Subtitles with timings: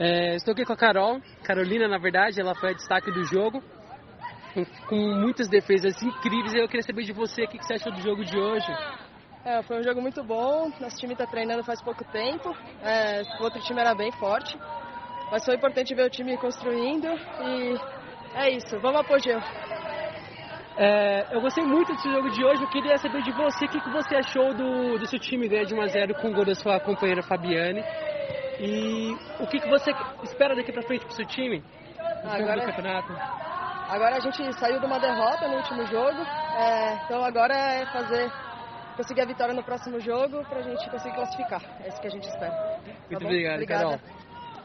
[0.00, 3.60] É, estou aqui com a Carol, Carolina, na verdade, ela foi a destaque do jogo,
[4.54, 6.54] com, com muitas defesas incríveis.
[6.54, 8.72] Eu queria saber de você o que você achou do jogo de hoje.
[9.44, 10.70] É, foi um jogo muito bom.
[10.80, 12.54] Nosso time está treinando faz pouco tempo.
[12.80, 14.56] É, o outro time era bem forte,
[15.32, 17.76] mas foi importante ver o time construindo e
[18.34, 18.78] é isso.
[18.78, 19.40] Vamos apogeu.
[20.76, 22.62] É, eu gostei muito desse jogo de hoje.
[22.62, 25.64] Eu queria saber de você o que, que você achou do, do seu time ganhar
[25.64, 27.82] de 1 a 0 com o gol da sua companheira Fabiane.
[28.60, 29.92] E o que, que você
[30.24, 31.62] espera daqui pra frente pro seu time?
[32.24, 33.12] Agora, campeonato?
[33.88, 36.20] agora a gente saiu de uma derrota no último jogo,
[36.56, 38.30] é, então agora é fazer
[38.96, 41.62] conseguir a vitória no próximo jogo pra gente conseguir classificar.
[41.84, 42.52] É isso que a gente espera.
[43.08, 43.84] Muito tá obrigado, Obrigada.
[43.84, 44.17] Carol.